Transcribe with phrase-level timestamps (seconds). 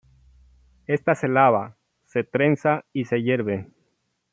[0.87, 3.69] Esta se lava, se trenza y se hierve.